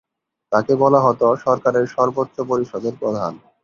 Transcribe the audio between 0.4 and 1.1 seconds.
তাকে বলা